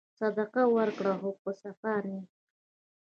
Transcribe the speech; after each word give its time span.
صدقه 0.19 0.63
ورکړه 0.75 1.13
خو 1.19 1.29
په 1.41 1.51
صفا 1.61 1.93
نیت. 2.07 2.29